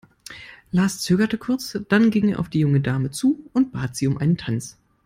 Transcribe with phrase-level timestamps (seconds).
[0.73, 4.17] Lars zögerte kurz, dann ging er auf die junge Dame zu und bat sie um
[4.17, 4.79] einen Tanz.